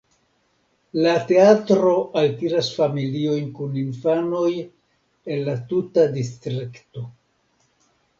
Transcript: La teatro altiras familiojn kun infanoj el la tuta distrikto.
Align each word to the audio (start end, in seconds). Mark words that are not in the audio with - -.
La 1.07 1.11
teatro 1.31 1.91
altiras 2.21 2.69
familiojn 2.77 3.51
kun 3.59 3.75
infanoj 3.81 4.47
el 4.55 5.45
la 5.51 5.55
tuta 5.73 6.07
distrikto. 6.17 7.05